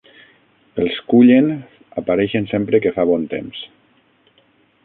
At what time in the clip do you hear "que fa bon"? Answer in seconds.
2.87-3.29